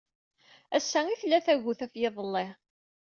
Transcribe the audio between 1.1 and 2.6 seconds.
tella tagut ɣef yiḍelli.